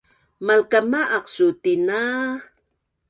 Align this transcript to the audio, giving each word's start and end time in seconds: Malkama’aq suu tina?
Malkama’aq 0.45 1.25
suu 1.33 1.49
tina? 1.63 1.99